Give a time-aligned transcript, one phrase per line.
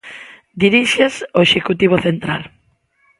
[0.61, 2.41] Diríxeas o executivo central.